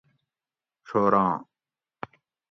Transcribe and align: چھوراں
چھوراں 0.87 1.33